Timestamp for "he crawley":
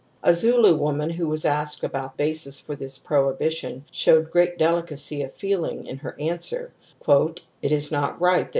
8.39-8.49